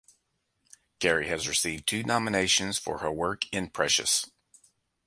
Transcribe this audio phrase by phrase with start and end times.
[0.99, 4.27] Carey has received two nominations for her work in "Precious".